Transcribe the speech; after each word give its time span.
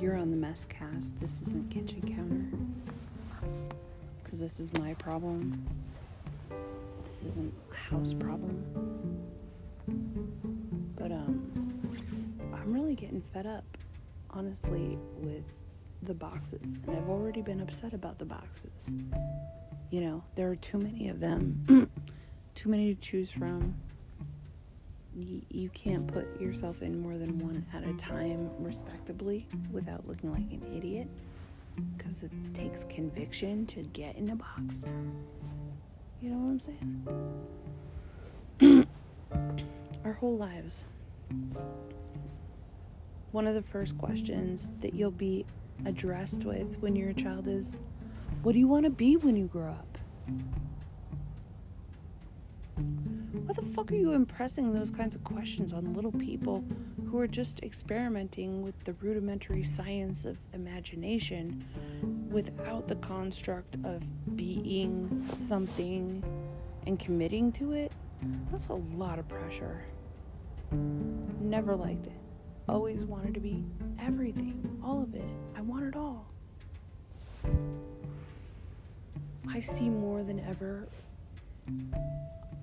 You're 0.00 0.16
on 0.16 0.30
the 0.30 0.36
mess 0.36 0.64
cast. 0.64 1.20
This 1.20 1.42
isn't 1.42 1.70
kitchen 1.70 2.00
counter. 2.00 2.46
Because 4.24 4.40
this 4.40 4.58
is 4.58 4.72
my 4.78 4.94
problem. 4.94 5.62
This 7.04 7.24
isn't 7.24 7.52
a 7.70 7.74
house 7.74 8.14
problem. 8.14 8.64
But 10.96 11.12
um 11.12 11.52
I'm 12.54 12.72
really 12.72 12.94
getting 12.94 13.20
fed 13.20 13.46
up, 13.46 13.76
honestly, 14.30 14.98
with 15.18 15.44
the 16.02 16.14
boxes. 16.14 16.78
And 16.86 16.96
I've 16.96 17.10
already 17.10 17.42
been 17.42 17.60
upset 17.60 17.92
about 17.92 18.18
the 18.18 18.24
boxes. 18.24 18.94
You 19.90 20.00
know, 20.00 20.24
there 20.34 20.50
are 20.50 20.56
too 20.56 20.78
many 20.78 21.10
of 21.10 21.20
them. 21.20 21.90
too 22.54 22.70
many 22.70 22.94
to 22.94 23.00
choose 23.02 23.30
from 23.30 23.74
you 25.48 25.68
can't 25.70 26.06
put 26.06 26.40
yourself 26.40 26.82
in 26.82 27.00
more 27.00 27.16
than 27.16 27.38
one 27.38 27.64
at 27.74 27.84
a 27.84 27.92
time 27.94 28.50
respectably 28.58 29.46
without 29.70 30.06
looking 30.06 30.30
like 30.32 30.50
an 30.50 30.62
idiot 30.74 31.08
because 31.96 32.22
it 32.22 32.30
takes 32.54 32.84
conviction 32.84 33.66
to 33.66 33.82
get 33.82 34.16
in 34.16 34.30
a 34.30 34.36
box. 34.36 34.94
You 36.20 36.30
know 36.30 36.38
what 36.38 36.50
I'm 36.50 36.60
saying? 38.60 38.86
Our 40.04 40.12
whole 40.14 40.36
lives. 40.36 40.84
One 43.32 43.46
of 43.46 43.54
the 43.54 43.62
first 43.62 43.96
questions 43.96 44.72
that 44.80 44.94
you'll 44.94 45.10
be 45.10 45.46
addressed 45.86 46.44
with 46.44 46.78
when 46.80 46.96
you're 46.96 47.10
a 47.10 47.14
child 47.14 47.46
is 47.48 47.80
What 48.42 48.52
do 48.52 48.58
you 48.58 48.68
want 48.68 48.84
to 48.84 48.90
be 48.90 49.16
when 49.16 49.36
you 49.36 49.46
grow 49.46 49.70
up? 49.70 49.98
Why 53.50 53.54
the 53.54 53.62
fuck 53.62 53.90
are 53.90 53.96
you 53.96 54.12
impressing 54.12 54.72
those 54.72 54.92
kinds 54.92 55.16
of 55.16 55.24
questions 55.24 55.72
on 55.72 55.92
little 55.92 56.12
people 56.12 56.62
who 57.08 57.18
are 57.18 57.26
just 57.26 57.64
experimenting 57.64 58.62
with 58.62 58.78
the 58.84 58.92
rudimentary 58.92 59.64
science 59.64 60.24
of 60.24 60.38
imagination 60.52 61.64
without 62.30 62.86
the 62.86 62.94
construct 62.94 63.74
of 63.82 64.04
being 64.36 65.28
something 65.32 66.22
and 66.86 66.96
committing 67.00 67.50
to 67.54 67.72
it? 67.72 67.90
That's 68.52 68.68
a 68.68 68.74
lot 68.74 69.18
of 69.18 69.26
pressure. 69.26 69.82
Never 70.70 71.74
liked 71.74 72.06
it. 72.06 72.20
Always 72.68 73.04
wanted 73.04 73.34
to 73.34 73.40
be 73.40 73.64
everything, 73.98 74.80
all 74.80 75.02
of 75.02 75.16
it. 75.16 75.28
I 75.56 75.60
want 75.62 75.86
it 75.86 75.96
all. 75.96 76.24
I 79.48 79.58
see 79.58 79.88
more 79.88 80.22
than 80.22 80.38
ever 80.38 80.86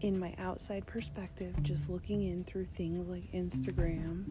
in 0.01 0.19
my 0.19 0.33
outside 0.37 0.85
perspective, 0.85 1.55
just 1.63 1.89
looking 1.89 2.23
in 2.23 2.43
through 2.43 2.65
things 2.65 3.07
like 3.07 3.31
Instagram, 3.31 4.25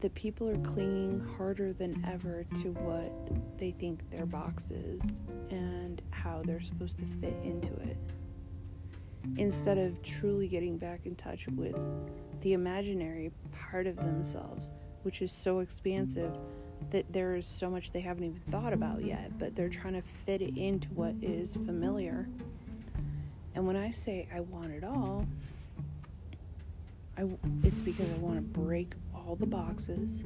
that 0.00 0.14
people 0.14 0.48
are 0.48 0.58
clinging 0.58 1.20
harder 1.36 1.72
than 1.72 2.04
ever 2.06 2.44
to 2.62 2.70
what 2.72 3.58
they 3.58 3.72
think 3.72 4.08
their 4.10 4.26
box 4.26 4.70
is 4.70 5.22
and 5.50 6.02
how 6.10 6.42
they're 6.44 6.60
supposed 6.60 6.98
to 6.98 7.04
fit 7.20 7.36
into 7.42 7.72
it. 7.80 7.96
Instead 9.36 9.78
of 9.78 10.00
truly 10.02 10.46
getting 10.46 10.78
back 10.78 11.00
in 11.06 11.16
touch 11.16 11.48
with 11.48 11.84
the 12.42 12.52
imaginary 12.52 13.32
part 13.52 13.86
of 13.86 13.96
themselves, 13.96 14.68
which 15.02 15.22
is 15.22 15.32
so 15.32 15.60
expansive 15.60 16.38
that 16.90 17.10
there 17.12 17.34
is 17.34 17.46
so 17.46 17.70
much 17.70 17.90
they 17.90 18.00
haven't 18.00 18.24
even 18.24 18.40
thought 18.50 18.72
about 18.72 19.04
yet, 19.04 19.36
but 19.38 19.56
they're 19.56 19.68
trying 19.68 19.94
to 19.94 20.02
fit 20.02 20.42
it 20.42 20.56
into 20.56 20.88
what 20.88 21.14
is 21.22 21.54
familiar 21.54 22.28
and 23.56 23.66
when 23.66 23.74
I 23.74 23.90
say 23.90 24.28
I 24.32 24.40
want 24.40 24.70
it 24.70 24.84
all, 24.84 25.26
I, 27.16 27.24
it's 27.64 27.80
because 27.80 28.06
I 28.12 28.18
want 28.18 28.36
to 28.36 28.42
break 28.42 28.92
all 29.14 29.34
the 29.34 29.46
boxes 29.46 30.22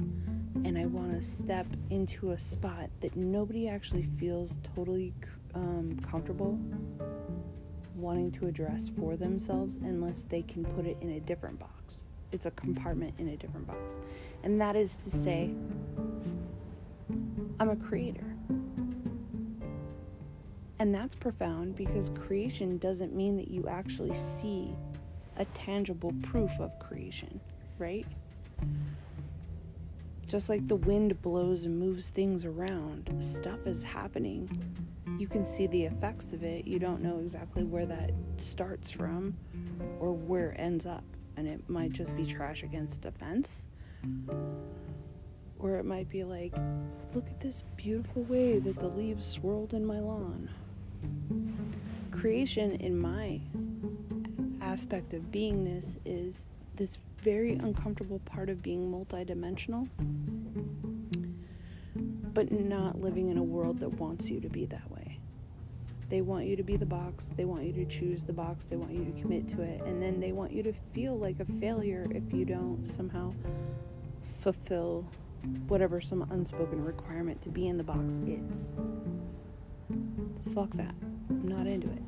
and 0.65 0.77
I 0.77 0.85
want 0.85 1.15
to 1.15 1.25
step 1.25 1.65
into 1.89 2.31
a 2.31 2.39
spot 2.39 2.89
that 2.99 3.15
nobody 3.15 3.69
actually 3.69 4.09
feels 4.19 4.57
totally 4.75 5.13
um, 5.55 5.97
comfortable 6.11 6.59
wanting 7.95 8.31
to 8.33 8.47
address 8.47 8.89
for 8.89 9.15
themselves 9.15 9.77
unless 9.77 10.23
they 10.23 10.41
can 10.41 10.65
put 10.65 10.85
it 10.85 10.97
in 10.99 11.11
a 11.11 11.19
different 11.21 11.57
box. 11.57 12.07
It's 12.33 12.45
a 12.45 12.51
compartment 12.51 13.13
in 13.17 13.29
a 13.29 13.37
different 13.37 13.65
box. 13.65 13.95
And 14.43 14.59
that 14.59 14.75
is 14.75 14.97
to 14.97 15.09
say, 15.09 15.51
I'm 17.61 17.69
a 17.69 17.77
creator. 17.77 18.30
And 20.81 20.95
that's 20.95 21.15
profound 21.15 21.75
because 21.75 22.09
creation 22.09 22.79
doesn't 22.79 23.13
mean 23.13 23.37
that 23.37 23.49
you 23.49 23.67
actually 23.67 24.15
see 24.15 24.75
a 25.37 25.45
tangible 25.45 26.11
proof 26.23 26.49
of 26.59 26.79
creation, 26.79 27.39
right? 27.77 28.07
Just 30.25 30.49
like 30.49 30.67
the 30.67 30.77
wind 30.77 31.21
blows 31.21 31.65
and 31.65 31.77
moves 31.77 32.09
things 32.09 32.45
around, 32.45 33.13
stuff 33.19 33.67
is 33.67 33.83
happening. 33.83 34.49
You 35.19 35.27
can 35.27 35.45
see 35.45 35.67
the 35.67 35.83
effects 35.83 36.33
of 36.33 36.43
it. 36.43 36.65
You 36.65 36.79
don't 36.79 37.03
know 37.03 37.19
exactly 37.19 37.63
where 37.63 37.85
that 37.85 38.09
starts 38.37 38.89
from 38.89 39.37
or 39.99 40.13
where 40.13 40.49
it 40.49 40.59
ends 40.59 40.87
up. 40.87 41.03
And 41.37 41.47
it 41.47 41.69
might 41.69 41.91
just 41.91 42.15
be 42.15 42.25
trash 42.25 42.63
against 42.63 43.05
a 43.05 43.11
fence. 43.11 43.67
Or 45.59 45.75
it 45.75 45.85
might 45.85 46.09
be 46.09 46.23
like, 46.23 46.55
look 47.13 47.27
at 47.27 47.39
this 47.39 47.65
beautiful 47.77 48.23
way 48.23 48.57
that 48.57 48.79
the 48.79 48.87
leaves 48.87 49.27
swirled 49.27 49.75
in 49.75 49.85
my 49.85 49.99
lawn 49.99 50.49
creation 52.11 52.71
in 52.75 52.99
my 52.99 53.41
aspect 54.61 55.13
of 55.13 55.31
beingness 55.31 55.97
is 56.05 56.45
this 56.75 56.97
very 57.21 57.53
uncomfortable 57.53 58.19
part 58.25 58.49
of 58.49 58.63
being 58.63 58.91
multidimensional, 58.91 59.87
but 62.33 62.51
not 62.51 62.99
living 62.99 63.29
in 63.29 63.37
a 63.37 63.43
world 63.43 63.79
that 63.79 63.89
wants 63.99 64.29
you 64.29 64.39
to 64.39 64.49
be 64.49 64.65
that 64.65 64.89
way. 64.91 65.19
They 66.09 66.21
want 66.21 66.45
you 66.45 66.55
to 66.55 66.63
be 66.63 66.77
the 66.77 66.85
box, 66.85 67.31
they 67.35 67.45
want 67.45 67.63
you 67.63 67.73
to 67.73 67.85
choose 67.85 68.23
the 68.23 68.33
box, 68.33 68.65
they 68.65 68.75
want 68.75 68.93
you 68.93 69.05
to 69.05 69.21
commit 69.21 69.47
to 69.49 69.61
it, 69.61 69.81
and 69.81 70.01
then 70.01 70.19
they 70.19 70.31
want 70.31 70.51
you 70.51 70.61
to 70.63 70.73
feel 70.73 71.17
like 71.17 71.39
a 71.39 71.45
failure 71.45 72.07
if 72.11 72.33
you 72.33 72.45
don't 72.45 72.85
somehow 72.85 73.33
fulfill 74.41 75.05
whatever 75.67 76.01
some 76.01 76.27
unspoken 76.31 76.83
requirement 76.83 77.41
to 77.41 77.49
be 77.49 77.67
in 77.67 77.77
the 77.77 77.83
box 77.83 78.19
is. 78.27 78.73
Fuck 80.53 80.71
that. 80.71 80.93
I'm 81.29 81.47
not 81.47 81.67
into 81.67 81.87
it. 81.87 82.01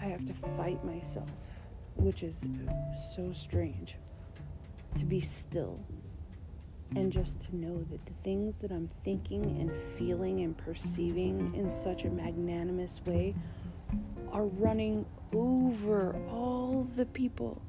I 0.00 0.04
have 0.04 0.24
to 0.26 0.34
fight 0.56 0.84
myself, 0.84 1.30
which 1.96 2.22
is 2.22 2.46
so 2.94 3.32
strange, 3.32 3.96
to 4.96 5.04
be 5.04 5.20
still 5.20 5.80
and 6.96 7.12
just 7.12 7.40
to 7.40 7.56
know 7.56 7.84
that 7.90 8.04
the 8.06 8.12
things 8.22 8.56
that 8.58 8.70
I'm 8.70 8.86
thinking 8.86 9.44
and 9.60 9.72
feeling 9.98 10.40
and 10.42 10.56
perceiving 10.56 11.52
in 11.54 11.68
such 11.68 12.04
a 12.04 12.10
magnanimous 12.10 13.00
way 13.04 13.34
are 14.32 14.46
running 14.46 15.04
over 15.32 16.14
all 16.30 16.86
the 16.96 17.06
people 17.06 17.60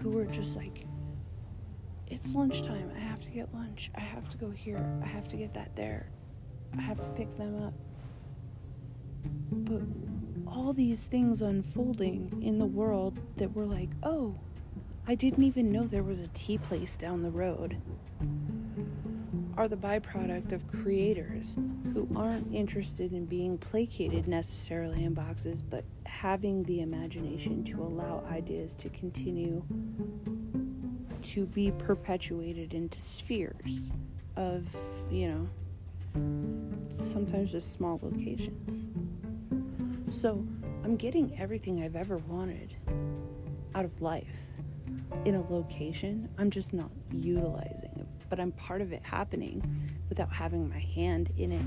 who 0.00 0.18
are 0.18 0.24
just 0.24 0.56
like 0.56 0.84
it's 2.12 2.34
lunchtime. 2.34 2.92
I 2.94 3.00
have 3.00 3.20
to 3.22 3.30
get 3.30 3.54
lunch. 3.54 3.90
I 3.94 4.00
have 4.00 4.28
to 4.28 4.36
go 4.36 4.50
here. 4.50 4.84
I 5.02 5.06
have 5.06 5.28
to 5.28 5.36
get 5.36 5.54
that 5.54 5.74
there. 5.76 6.06
I 6.76 6.82
have 6.82 7.02
to 7.02 7.08
pick 7.10 7.36
them 7.38 7.62
up. 7.62 7.72
But 9.50 9.82
all 10.46 10.74
these 10.74 11.06
things 11.06 11.40
unfolding 11.40 12.42
in 12.42 12.58
the 12.58 12.66
world 12.66 13.18
that 13.36 13.54
were 13.54 13.64
like, 13.64 13.88
oh, 14.02 14.38
I 15.08 15.14
didn't 15.14 15.42
even 15.44 15.72
know 15.72 15.84
there 15.84 16.02
was 16.02 16.18
a 16.20 16.28
tea 16.28 16.58
place 16.58 16.96
down 16.96 17.22
the 17.22 17.30
road, 17.30 17.78
are 19.56 19.68
the 19.68 19.76
byproduct 19.76 20.52
of 20.52 20.66
creators 20.68 21.56
who 21.94 22.08
aren't 22.14 22.54
interested 22.54 23.12
in 23.12 23.24
being 23.26 23.56
placated 23.58 24.28
necessarily 24.28 25.04
in 25.04 25.14
boxes, 25.14 25.62
but 25.62 25.84
having 26.04 26.62
the 26.64 26.80
imagination 26.80 27.64
to 27.64 27.82
allow 27.82 28.24
ideas 28.30 28.74
to 28.74 28.88
continue 28.90 29.62
to 31.22 31.46
be 31.46 31.70
perpetuated 31.70 32.74
into 32.74 33.00
spheres 33.00 33.90
of, 34.36 34.66
you 35.10 35.28
know, 35.28 35.48
sometimes 36.88 37.52
just 37.52 37.72
small 37.72 37.98
locations. 38.02 38.84
So 40.10 40.44
I'm 40.84 40.96
getting 40.96 41.38
everything 41.38 41.82
I've 41.82 41.96
ever 41.96 42.18
wanted 42.18 42.76
out 43.74 43.84
of 43.84 44.02
life 44.02 44.26
in 45.24 45.34
a 45.36 45.50
location. 45.50 46.28
I'm 46.38 46.50
just 46.50 46.72
not 46.72 46.90
utilizing 47.12 47.92
it, 47.96 48.06
but 48.28 48.40
I'm 48.40 48.52
part 48.52 48.80
of 48.80 48.92
it 48.92 49.02
happening 49.04 49.62
without 50.08 50.32
having 50.32 50.68
my 50.68 50.78
hand 50.78 51.32
in 51.36 51.52
it 51.52 51.64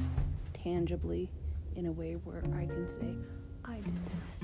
tangibly 0.54 1.30
in 1.76 1.88
a 1.88 1.92
way 1.92 2.14
where 2.14 2.44
I 2.56 2.66
can 2.66 2.88
say, 2.88 3.16
I 3.64 3.76
did 3.76 4.00
this. 4.32 4.44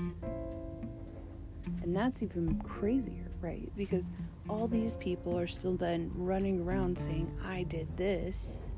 And 1.82 1.94
that's 1.94 2.22
even 2.22 2.58
crazier, 2.60 3.30
right? 3.40 3.70
Because 3.76 4.10
all 4.48 4.68
these 4.68 4.96
people 4.96 5.38
are 5.38 5.46
still 5.46 5.76
then 5.76 6.10
running 6.14 6.60
around 6.62 6.96
saying, 6.98 7.32
I 7.44 7.62
did 7.64 7.96
this, 7.96 8.72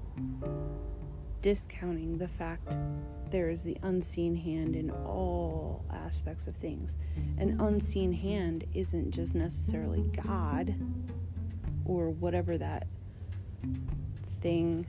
discounting 1.43 2.19
the 2.19 2.29
fact 2.29 2.69
there 3.31 3.51
is 3.51 3.65
the 3.65 3.77
unseen 3.83 4.37
hand 4.37 4.77
in 4.77 4.91
all 4.91 5.85
aspects 5.93 6.47
of 6.47 6.55
things. 6.55 6.97
An 7.39 7.61
unseen 7.61 8.13
hand 8.13 8.65
isn't 8.75 9.11
just 9.11 9.35
necessarily 9.35 10.03
God, 10.25 10.75
or 11.85 12.11
whatever 12.11 12.57
that 12.59 12.87
thing, 14.41 14.87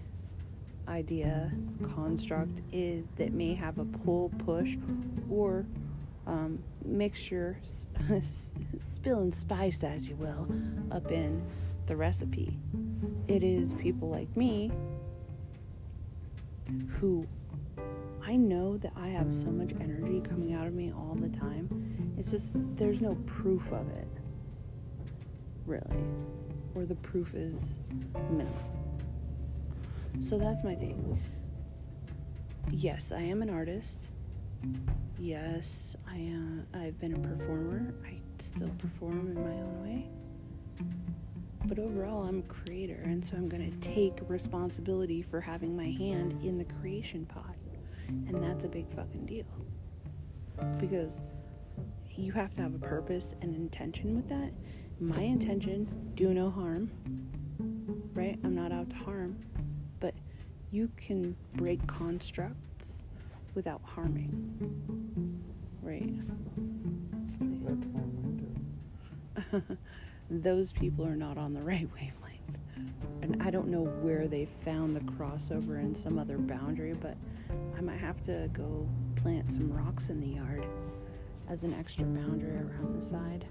idea, 0.88 1.52
construct 1.96 2.62
is 2.72 3.08
that 3.16 3.34
may 3.34 3.54
have 3.54 3.80
a 3.80 3.86
pull, 3.86 4.32
push, 4.38 4.78
or 5.30 5.66
um, 6.28 6.60
mixture, 6.84 7.58
spill 8.80 9.20
and 9.20 9.34
spice, 9.34 9.84
as 9.84 10.10
you 10.10 10.16
will, 10.16 10.48
up 10.92 11.12
in 11.12 11.44
the 11.86 11.96
recipe. 11.96 12.58
It 13.28 13.44
is 13.44 13.74
people 13.74 14.10
like 14.10 14.36
me 14.36 14.72
who 17.00 17.28
I 18.26 18.36
know 18.36 18.78
that 18.78 18.92
I 18.96 19.10
have 19.10 19.34
so 19.34 19.48
much 19.48 19.74
energy 19.80 20.22
coming 20.28 20.54
out 20.54 20.66
of 20.66 20.74
me 20.74 20.92
all 20.92 21.16
the 21.16 21.30
time. 21.30 22.16
It's 22.18 22.32
just 22.32 22.54
there's 22.76 23.02
no 23.02 23.16
proof 23.28 23.72
of 23.72 23.88
it, 23.90 24.08
really, 25.68 26.04
or 26.74 26.86
the 26.86 26.96
proof 26.96 27.36
is 27.36 27.78
minimal. 28.32 28.54
So 30.20 30.38
that's 30.40 30.64
my 30.64 30.74
thing. 30.74 31.20
Yes, 32.72 33.12
I 33.12 33.22
am 33.22 33.44
an 33.44 33.50
artist. 33.50 34.08
Yes, 35.18 35.96
I 36.08 36.32
uh, 36.34 36.80
I've 36.80 37.00
been 37.00 37.14
a 37.14 37.20
performer. 37.20 37.94
I 38.06 38.16
still 38.40 38.70
perform 38.78 39.28
in 39.28 39.36
my 39.36 39.56
own 39.62 39.84
way. 39.84 40.10
But 41.66 41.80
overall, 41.80 42.28
I'm 42.28 42.40
a 42.40 42.44
creator, 42.44 43.02
and 43.04 43.26
so 43.26 43.36
I'm 43.36 43.50
going 43.50 43.72
to 43.72 43.78
take 43.80 44.20
responsibility 44.28 45.24
for 45.24 45.42
having 45.42 45.76
my 45.76 45.90
hand 45.90 46.40
in 46.44 46.58
the 46.58 46.66
creation 46.66 47.26
pot. 47.26 47.56
And 48.08 48.44
that's 48.44 48.66
a 48.66 48.68
big 48.68 48.88
fucking 48.94 49.26
deal. 49.26 49.46
Because 50.80 51.22
you 52.16 52.32
have 52.34 52.54
to 52.54 52.62
have 52.62 52.76
a 52.76 52.80
purpose 52.80 53.34
and 53.42 53.56
intention 53.56 54.16
with 54.16 54.30
that. 54.30 54.52
My 55.00 55.22
intention, 55.22 56.12
do 56.14 56.34
no 56.34 56.52
harm. 56.52 56.92
Right? 58.14 58.38
I'm 58.44 58.54
not 58.54 58.72
out 58.72 58.90
to 58.92 58.96
harm. 58.98 59.38
But 60.00 60.14
you 60.72 60.92
can 60.98 61.36
break 61.56 61.86
constructs 61.88 62.65
without 63.56 63.82
harming. 63.84 65.42
Right? 65.82 66.14
Those 70.30 70.72
people 70.72 71.06
are 71.06 71.16
not 71.16 71.38
on 71.38 71.54
the 71.54 71.62
right 71.62 71.88
wavelength 71.94 72.26
and 73.22 73.42
I 73.42 73.50
don't 73.50 73.68
know 73.68 73.84
where 73.84 74.28
they 74.28 74.46
found 74.46 74.96
the 74.96 75.00
crossover 75.00 75.80
in 75.80 75.96
some 75.96 76.20
other 76.20 76.38
boundary, 76.38 76.94
but 76.94 77.18
I 77.76 77.82
might 77.82 78.00
have 78.00 78.22
to 78.24 78.50
go 78.54 78.88
plant 79.16 79.52
some 79.52 79.72
rocks 79.72 80.10
in 80.10 80.20
the 80.20 80.28
yard 80.28 80.66
as 81.50 81.64
an 81.64 81.74
extra 81.74 82.04
boundary 82.04 82.58
around 82.58 83.00
the 83.00 83.04
side. 83.04 83.46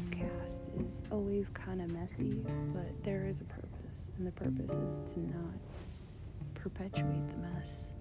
Mess 0.00 0.08
cast 0.08 0.70
is 0.78 1.02
always 1.12 1.50
kind 1.50 1.82
of 1.82 1.92
messy, 1.92 2.40
but 2.72 3.04
there 3.04 3.26
is 3.26 3.42
a 3.42 3.44
purpose, 3.44 4.10
and 4.16 4.26
the 4.26 4.30
purpose 4.32 4.70
is 4.70 5.12
to 5.12 5.20
not 5.20 5.58
perpetuate 6.54 7.28
the 7.28 7.36
mess. 7.36 7.92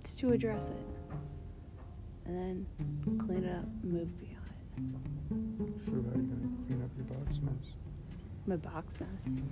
It's 0.00 0.14
to 0.14 0.32
address 0.32 0.70
it, 0.70 0.86
and 2.24 2.34
then 2.36 2.66
clean 3.18 3.44
it 3.44 3.54
up, 3.54 3.66
move 3.84 4.08
beyond 4.18 4.48
it. 5.68 5.84
So 5.84 5.92
how 5.92 5.98
are 5.98 6.16
you 6.16 6.22
gonna 6.22 6.48
clean 6.68 6.82
up 6.82 6.90
your 6.96 7.04
box 7.04 7.38
mess? 7.42 7.74
My 8.46 8.56
box 8.56 8.96
mess 8.98 9.42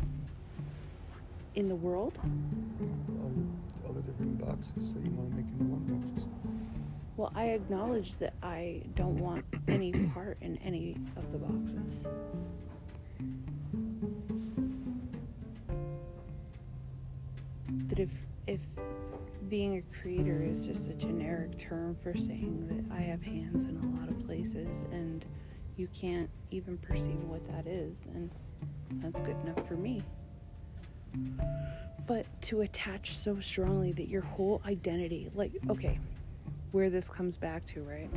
in 1.55 1.69
the 1.69 1.77
world. 1.77 2.19
All 2.23 3.31
the, 3.31 3.89
all 3.89 3.93
the 3.93 4.01
different 4.01 4.39
boxes 4.39 4.95
that 4.95 5.05
you 5.05 5.11
want 5.11 5.31
to 5.33 5.37
make 5.37 5.49
into 5.49 5.65
one 5.65 6.01
box. 6.01 6.29
Well, 7.17 7.33
I 7.35 7.47
acknowledge 7.51 8.19
that 8.19 8.35
I 8.43 8.83
don't 8.97 9.17
want 9.17 9.45
any 9.69 9.93
part 10.15 10.37
in 10.41 10.57
any 10.59 10.97
of 11.17 11.31
the 11.31 11.39
boxes. 11.39 12.07
That 17.89 17.99
if 18.01 18.11
if 18.47 18.61
being 19.49 19.77
a 19.77 20.01
creator 20.01 20.43
is 20.43 20.67
just 20.67 20.89
a 20.89 20.95
generic 20.95 21.57
term 21.57 21.95
for 21.95 22.17
saying 22.17 22.67
that 22.69 22.97
I 22.97 23.01
have 23.03 23.23
hands 23.23 23.65
in 23.65 23.77
a 23.77 24.01
lot 24.01 24.09
of 24.09 24.27
places 24.27 24.85
and 24.91 25.25
you 25.77 25.89
can't 25.89 26.31
even 26.51 26.79
perceive 26.79 27.23
what 27.25 27.47
that 27.49 27.67
is, 27.67 28.01
then 28.01 28.31
that's 28.95 29.21
good 29.21 29.37
enough 29.45 29.67
for 29.69 29.77
me. 29.77 30.03
But 32.07 32.27
to 32.43 32.63
attach 32.63 33.17
so 33.17 33.41
strongly 33.41 33.93
that 33.93 34.09
your 34.09 34.23
whole 34.23 34.61
identity, 34.67 35.31
like, 35.35 35.53
okay, 35.71 35.99
where 36.75 36.91
this 36.91 37.09
comes 37.09 37.37
back 37.37 37.65
to, 37.65 37.81
right? 37.85 38.11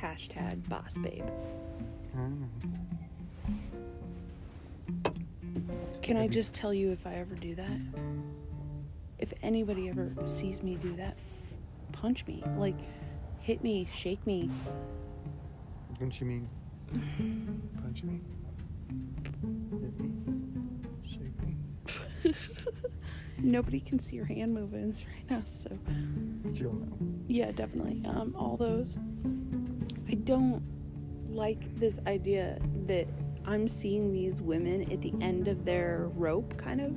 Hashtag 0.00 0.68
boss 0.68 0.96
babe. 0.96 1.24
I 2.16 2.28
know. 2.28 2.48
Can 6.02 6.16
I 6.16 6.28
just 6.28 6.54
tell 6.54 6.72
you 6.72 6.92
if 6.92 7.04
I 7.04 7.14
ever 7.14 7.34
do 7.34 7.56
that? 7.56 7.80
If 9.18 9.34
anybody 9.42 9.88
ever 9.88 10.12
sees 10.24 10.62
me 10.62 10.76
do 10.76 10.92
that, 10.94 11.14
f- 11.18 11.56
punch 11.90 12.24
me. 12.28 12.44
Like, 12.56 12.76
hit 13.40 13.64
me, 13.64 13.88
shake 13.92 14.24
me. 14.24 14.48
Don't 15.98 16.18
you 16.20 16.28
mean 16.28 16.48
punch 17.82 18.04
me? 18.04 18.20
Hit 19.80 20.00
me? 20.00 20.12
Shake 21.02 21.42
me? 21.42 21.56
Nobody 23.38 23.80
can 23.80 23.98
see 23.98 24.16
your 24.16 24.24
hand 24.24 24.52
movements 24.52 25.04
right 25.06 25.30
now, 25.30 25.42
so 25.44 25.70
Jill 26.52 26.72
know. 26.72 26.96
yeah, 27.28 27.52
definitely. 27.52 28.02
Um, 28.06 28.34
all 28.36 28.56
those. 28.56 28.96
I 30.08 30.14
don't 30.14 30.62
like 31.28 31.78
this 31.78 32.00
idea 32.06 32.58
that 32.86 33.06
I'm 33.44 33.68
seeing 33.68 34.12
these 34.12 34.42
women 34.42 34.90
at 34.92 35.00
the 35.00 35.12
end 35.20 35.48
of 35.48 35.64
their 35.64 36.10
rope, 36.14 36.56
kind 36.56 36.80
of, 36.80 36.90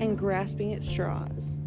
and 0.00 0.18
grasping 0.18 0.74
at 0.74 0.84
straws 0.84 1.58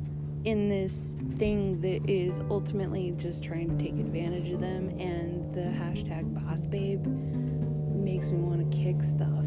in 0.43 0.69
this 0.69 1.17
thing 1.35 1.81
that 1.81 2.07
is 2.07 2.39
ultimately 2.51 3.11
just 3.17 3.43
trying 3.43 3.75
to 3.75 3.83
take 3.83 3.93
advantage 3.93 4.51
of 4.51 4.61
them. 4.61 4.89
And 4.99 5.53
the 5.53 5.61
hashtag 5.61 6.31
boss 6.45 6.67
babe 6.67 7.05
makes 7.07 8.27
me 8.27 8.37
want 8.37 8.71
to 8.71 8.77
kick 8.77 9.01
stuff. 9.01 9.45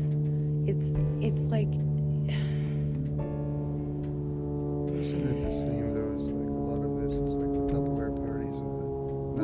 It's 0.67 0.93
it's 1.21 1.43
like 1.51 1.73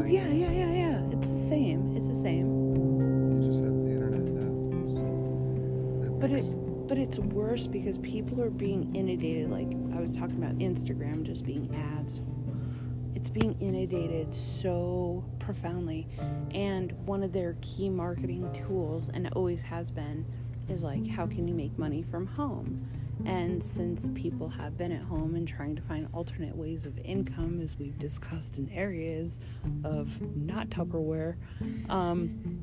the 0.05 0.13
yeah 0.13 0.27
90s? 0.27 0.41
yeah 0.41 0.51
yeah 0.51 0.73
yeah. 0.73 1.03
It's 1.13 1.31
the 1.31 1.47
same. 1.49 1.97
It's 1.97 2.09
the 2.09 2.15
same. 2.15 2.49
You 3.43 3.49
just 3.49 3.63
have 3.63 3.75
the 3.85 3.91
internet 3.91 4.23
now. 4.23 4.51
So 4.95 6.19
But 6.21 6.31
it, 6.33 6.45
but 6.89 6.99
it's 6.99 7.19
worse 7.19 7.67
because 7.67 7.99
people 7.99 8.41
are 8.43 8.51
being 8.51 8.95
inundated. 8.95 9.51
Like 9.51 9.73
I 9.97 10.01
was 10.01 10.17
talking 10.17 10.37
about 10.43 10.59
Instagram 10.59 11.23
just 11.25 11.45
being 11.45 11.75
ads. 11.99 12.21
It's 13.15 13.31
being 13.31 13.57
inundated 13.61 14.35
so 14.35 15.25
profoundly, 15.39 16.09
and 16.53 16.93
one 17.07 17.23
of 17.23 17.33
their 17.33 17.57
key 17.63 17.89
marketing 17.89 18.51
tools, 18.53 19.09
and 19.09 19.27
it 19.27 19.33
always 19.35 19.63
has 19.63 19.91
been, 19.91 20.27
is 20.69 20.83
like 20.83 21.07
how 21.07 21.27
can 21.27 21.47
you 21.49 21.55
make 21.55 21.79
money 21.79 22.03
from 22.03 22.27
home? 22.27 22.87
And 23.25 23.63
since 23.63 24.09
people 24.15 24.49
have 24.49 24.77
been 24.77 24.93
at 24.93 25.03
home 25.03 25.35
and 25.35 25.47
trying 25.47 25.77
to 25.77 25.83
find 25.83 26.09
alternate 26.13 26.57
ways 26.57 26.85
of 26.85 26.99
income, 26.99 27.61
as 27.63 27.79
we've 27.79 27.99
discussed 27.99 28.59
in 28.59 28.69
areas 28.71 29.39
of 29.85 30.21
not 30.37 30.69
Tupperware, 30.69 31.37
um, 31.89 32.61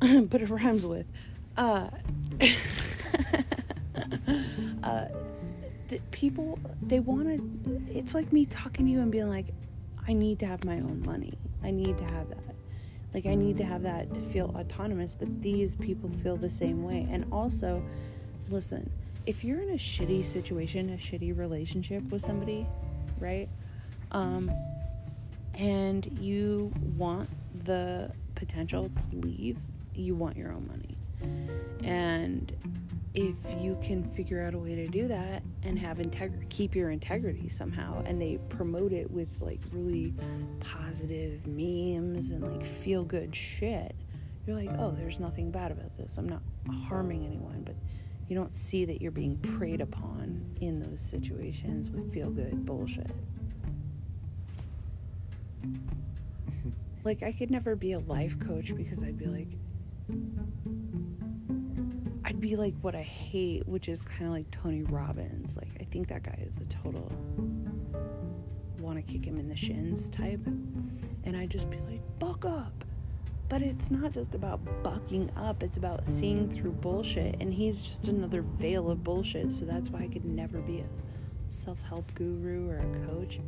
but 0.28 0.42
it 0.42 0.50
rhymes 0.50 0.84
with, 0.84 1.06
uh, 1.56 1.88
uh, 4.82 5.06
th- 5.88 6.02
people 6.10 6.58
they 6.82 7.00
want 7.00 7.28
to. 7.64 7.82
It's 7.90 8.14
like 8.14 8.32
me 8.32 8.46
talking 8.46 8.86
to 8.86 8.92
you 8.92 9.00
and 9.00 9.10
being 9.12 9.28
like, 9.28 9.54
I 10.06 10.12
need 10.12 10.40
to 10.40 10.46
have 10.46 10.64
my 10.64 10.76
own 10.76 11.02
money. 11.06 11.38
I 11.62 11.70
need 11.70 11.96
to 11.98 12.04
have 12.04 12.28
that. 12.30 12.51
Like 13.14 13.26
I 13.26 13.34
need 13.34 13.56
to 13.58 13.64
have 13.64 13.82
that 13.82 14.12
to 14.14 14.20
feel 14.32 14.54
autonomous. 14.58 15.14
But 15.14 15.42
these 15.42 15.76
people 15.76 16.10
feel 16.22 16.36
the 16.36 16.50
same 16.50 16.82
way. 16.82 17.06
And 17.10 17.26
also, 17.32 17.82
listen, 18.48 18.90
if 19.26 19.44
you're 19.44 19.60
in 19.60 19.70
a 19.70 19.78
shitty 19.78 20.24
situation, 20.24 20.90
a 20.90 20.96
shitty 20.96 21.36
relationship 21.36 22.02
with 22.10 22.22
somebody, 22.22 22.66
right? 23.20 23.48
Um, 24.10 24.50
and 25.54 26.18
you 26.20 26.72
want 26.96 27.28
the 27.64 28.10
potential 28.34 28.90
to 29.10 29.16
leave, 29.16 29.58
you 29.94 30.14
want 30.14 30.36
your 30.36 30.52
own 30.52 30.66
money. 30.66 30.96
And 31.84 32.52
if 33.14 33.36
you 33.60 33.78
can 33.82 34.02
figure 34.14 34.42
out 34.42 34.54
a 34.54 34.58
way 34.58 34.74
to 34.74 34.88
do 34.88 35.06
that 35.06 35.42
and 35.62 35.78
have 35.78 36.00
integrity 36.00 36.46
keep 36.48 36.74
your 36.74 36.90
integrity 36.90 37.48
somehow 37.48 38.02
and 38.06 38.20
they 38.20 38.38
promote 38.48 38.90
it 38.92 39.10
with 39.10 39.42
like 39.42 39.60
really 39.70 40.14
positive 40.60 41.46
memes 41.46 42.30
and 42.30 42.42
like 42.42 42.64
feel 42.64 43.04
good 43.04 43.36
shit 43.36 43.94
you're 44.46 44.56
like 44.56 44.70
oh 44.78 44.90
there's 44.90 45.20
nothing 45.20 45.50
bad 45.50 45.70
about 45.70 45.96
this. 45.96 46.16
I'm 46.18 46.28
not 46.28 46.42
harming 46.88 47.24
anyone. 47.24 47.62
But 47.64 47.76
you 48.28 48.36
don't 48.36 48.54
see 48.54 48.84
that 48.84 49.00
you're 49.00 49.12
being 49.12 49.36
preyed 49.38 49.80
upon 49.80 50.56
in 50.60 50.80
those 50.80 51.00
situations 51.00 51.90
with 51.90 52.12
feel 52.12 52.30
good 52.30 52.64
bullshit. 52.64 53.10
Like 57.04 57.24
i 57.24 57.32
could 57.32 57.50
never 57.50 57.74
be 57.74 57.94
a 57.94 57.98
life 57.98 58.38
coach 58.38 58.76
because 58.76 59.02
i'd 59.02 59.18
be 59.18 59.26
like 59.26 59.48
be 62.42 62.56
like 62.56 62.74
what 62.82 62.94
I 62.94 63.02
hate, 63.02 63.66
which 63.66 63.88
is 63.88 64.02
kind 64.02 64.26
of 64.26 64.32
like 64.32 64.50
Tony 64.50 64.82
Robbins. 64.82 65.56
Like, 65.56 65.70
I 65.80 65.84
think 65.84 66.08
that 66.08 66.24
guy 66.24 66.38
is 66.44 66.56
the 66.56 66.66
total 66.66 67.10
want 68.82 68.96
to 68.96 69.12
kick 69.12 69.24
him 69.24 69.38
in 69.38 69.48
the 69.48 69.56
shins 69.56 70.10
type. 70.10 70.44
And 71.24 71.36
I'd 71.36 71.50
just 71.50 71.70
be 71.70 71.78
like, 71.88 72.00
buck 72.18 72.44
up. 72.44 72.84
But 73.48 73.62
it's 73.62 73.90
not 73.90 74.12
just 74.12 74.34
about 74.34 74.60
bucking 74.82 75.30
up, 75.36 75.62
it's 75.62 75.76
about 75.76 76.08
seeing 76.08 76.50
through 76.50 76.72
bullshit. 76.72 77.36
And 77.40 77.54
he's 77.54 77.80
just 77.80 78.08
another 78.08 78.42
veil 78.42 78.90
of 78.90 79.04
bullshit. 79.04 79.52
So 79.52 79.64
that's 79.64 79.90
why 79.90 80.00
I 80.00 80.08
could 80.08 80.24
never 80.24 80.58
be 80.58 80.80
a 80.80 80.86
self 81.46 81.80
help 81.82 82.12
guru 82.14 82.68
or 82.68 82.78
a 82.78 83.06
coach. 83.06 83.38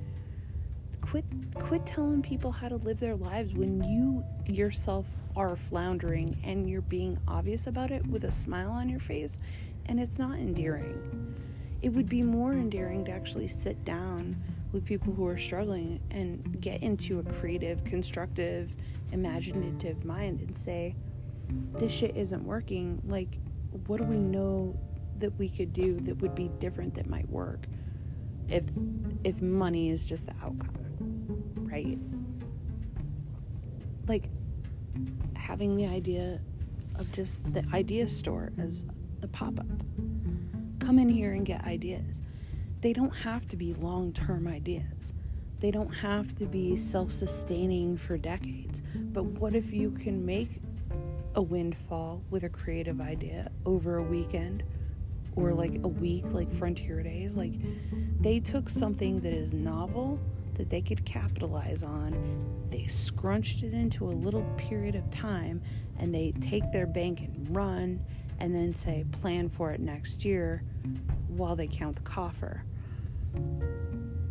Quit, 1.14 1.24
quit 1.54 1.86
telling 1.86 2.22
people 2.22 2.50
how 2.50 2.68
to 2.68 2.74
live 2.74 2.98
their 2.98 3.14
lives 3.14 3.54
when 3.54 3.84
you 3.84 4.24
yourself 4.52 5.06
are 5.36 5.54
floundering 5.54 6.36
and 6.42 6.68
you're 6.68 6.80
being 6.80 7.20
obvious 7.28 7.68
about 7.68 7.92
it 7.92 8.04
with 8.08 8.24
a 8.24 8.32
smile 8.32 8.72
on 8.72 8.88
your 8.88 8.98
face, 8.98 9.38
and 9.86 10.00
it's 10.00 10.18
not 10.18 10.40
endearing. 10.40 11.36
It 11.82 11.90
would 11.90 12.08
be 12.08 12.22
more 12.22 12.52
endearing 12.52 13.04
to 13.04 13.12
actually 13.12 13.46
sit 13.46 13.84
down 13.84 14.42
with 14.72 14.84
people 14.84 15.14
who 15.14 15.24
are 15.28 15.38
struggling 15.38 16.00
and 16.10 16.60
get 16.60 16.82
into 16.82 17.20
a 17.20 17.22
creative, 17.22 17.84
constructive, 17.84 18.74
imaginative 19.12 20.04
mind 20.04 20.40
and 20.40 20.56
say, 20.56 20.96
This 21.78 21.92
shit 21.92 22.16
isn't 22.16 22.44
working. 22.44 23.00
Like, 23.06 23.38
what 23.86 23.98
do 23.98 24.02
we 24.02 24.18
know 24.18 24.76
that 25.20 25.38
we 25.38 25.48
could 25.48 25.72
do 25.72 26.00
that 26.00 26.20
would 26.20 26.34
be 26.34 26.48
different 26.58 26.94
that 26.94 27.08
might 27.08 27.30
work 27.30 27.68
if 28.48 28.64
if 29.22 29.40
money 29.40 29.90
is 29.90 30.04
just 30.04 30.26
the 30.26 30.34
outcome 30.42 30.74
right 31.74 31.98
like 34.06 34.28
having 35.34 35.76
the 35.76 35.86
idea 35.86 36.40
of 36.98 37.12
just 37.12 37.52
the 37.52 37.64
idea 37.72 38.06
store 38.08 38.52
as 38.58 38.84
the 39.20 39.28
pop 39.28 39.58
up. 39.58 39.66
Come 40.78 40.98
in 40.98 41.08
here 41.08 41.32
and 41.32 41.44
get 41.44 41.64
ideas. 41.64 42.22
They 42.80 42.92
don't 42.92 43.14
have 43.14 43.48
to 43.48 43.56
be 43.56 43.74
long 43.74 44.12
term 44.12 44.46
ideas, 44.46 45.12
they 45.60 45.70
don't 45.70 45.90
have 45.90 46.36
to 46.36 46.46
be 46.46 46.76
self 46.76 47.12
sustaining 47.12 47.96
for 47.96 48.16
decades. 48.18 48.82
But 48.94 49.24
what 49.24 49.54
if 49.54 49.72
you 49.72 49.90
can 49.90 50.24
make 50.24 50.60
a 51.34 51.42
windfall 51.42 52.22
with 52.30 52.44
a 52.44 52.48
creative 52.48 53.00
idea 53.00 53.50
over 53.66 53.96
a 53.96 54.02
weekend? 54.02 54.62
Or 55.36 55.52
like 55.52 55.80
a 55.82 55.88
week, 55.88 56.26
like 56.26 56.52
Frontier 56.52 57.02
Days. 57.02 57.34
Like, 57.34 57.54
they 58.20 58.38
took 58.38 58.68
something 58.68 59.18
that 59.22 59.32
is 59.32 59.52
novel 59.52 60.20
that 60.54 60.70
they 60.70 60.80
could 60.80 61.04
capitalize 61.04 61.82
on. 61.82 62.66
They 62.70 62.86
scrunched 62.86 63.62
it 63.62 63.72
into 63.72 64.06
a 64.06 64.12
little 64.12 64.42
period 64.56 64.94
of 64.94 65.10
time 65.10 65.62
and 65.98 66.14
they 66.14 66.32
take 66.40 66.70
their 66.72 66.86
bank 66.86 67.20
and 67.20 67.54
run 67.54 68.00
and 68.38 68.54
then 68.54 68.74
say, 68.74 69.04
plan 69.12 69.48
for 69.48 69.70
it 69.72 69.80
next 69.80 70.24
year 70.24 70.62
while 71.28 71.56
they 71.56 71.66
count 71.66 71.96
the 71.96 72.02
coffer. 72.02 72.64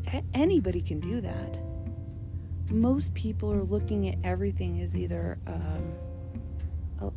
A- 0.07 0.23
anybody 0.33 0.81
can 0.81 0.99
do 0.99 1.21
that. 1.21 1.59
Most 2.69 3.13
people 3.13 3.51
are 3.51 3.63
looking 3.63 4.07
at 4.09 4.17
everything 4.23 4.81
as 4.81 4.95
either 4.95 5.37
um, 5.47 5.93
a, 7.01 7.11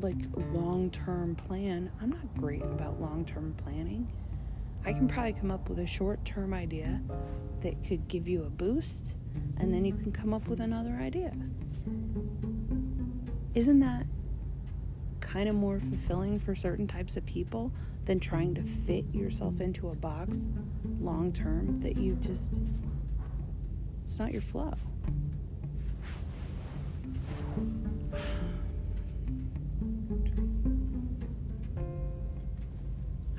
like 0.00 0.16
long 0.52 0.90
term 0.90 1.34
plan. 1.34 1.90
I'm 2.00 2.10
not 2.10 2.36
great 2.36 2.62
about 2.62 3.00
long 3.00 3.24
term 3.24 3.54
planning. 3.64 4.08
I 4.84 4.92
can 4.92 5.08
probably 5.08 5.34
come 5.34 5.50
up 5.50 5.68
with 5.68 5.78
a 5.78 5.86
short 5.86 6.24
term 6.24 6.54
idea 6.54 7.00
that 7.60 7.84
could 7.84 8.08
give 8.08 8.26
you 8.26 8.44
a 8.44 8.50
boost, 8.50 9.14
and 9.58 9.72
then 9.72 9.84
you 9.84 9.92
can 9.92 10.10
come 10.10 10.32
up 10.32 10.48
with 10.48 10.60
another 10.60 10.98
idea. 11.00 11.32
Isn't 13.54 13.80
that 13.80 14.06
kind 15.20 15.48
of 15.48 15.54
more 15.54 15.80
fulfilling 15.80 16.38
for 16.38 16.54
certain 16.54 16.86
types 16.88 17.16
of 17.16 17.24
people 17.26 17.72
than 18.04 18.18
trying 18.18 18.54
to 18.54 18.62
fit 18.62 19.04
yourself 19.14 19.60
into 19.60 19.88
a 19.88 19.94
box 19.94 20.48
long 21.00 21.32
term 21.32 21.78
that 21.80 21.96
you 21.96 22.14
just, 22.16 22.60
it's 24.02 24.18
not 24.18 24.32
your 24.32 24.42
flow? 24.42 24.74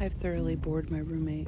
I've 0.02 0.14
thoroughly 0.14 0.56
bored 0.56 0.90
my 0.90 0.98
roommate. 0.98 1.48